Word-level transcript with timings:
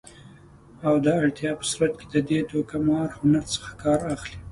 او 0.87 0.93
د 1.05 1.07
اړتیا 1.19 1.51
په 1.59 1.65
صورت 1.71 1.93
کې 1.99 2.05
د 2.13 2.15
دې 2.29 2.39
دوکه 2.51 2.77
مار 2.87 3.07
هنر 3.19 3.43
څخه 3.53 3.71
کار 3.83 3.99
اخلي 4.15 4.37